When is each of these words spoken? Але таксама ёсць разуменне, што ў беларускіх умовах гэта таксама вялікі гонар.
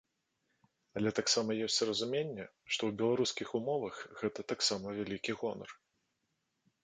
Але 0.99 1.09
таксама 1.19 1.57
ёсць 1.65 1.85
разуменне, 1.89 2.45
што 2.77 2.81
ў 2.89 2.97
беларускіх 3.01 3.47
умовах 3.59 3.95
гэта 4.21 4.45
таксама 4.53 4.87
вялікі 5.01 5.31
гонар. 5.43 5.71